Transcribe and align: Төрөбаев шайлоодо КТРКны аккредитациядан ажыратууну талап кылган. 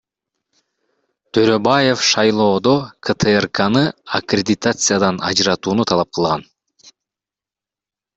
Төрөбаев 1.37 1.99
шайлоодо 2.11 2.73
КТРКны 3.09 3.83
аккредитациядан 4.21 5.21
ажыратууну 5.29 5.87
талап 5.93 6.11
кылган. 6.19 6.47